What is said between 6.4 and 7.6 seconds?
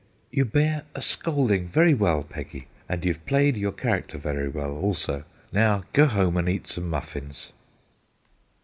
eat some muffins.'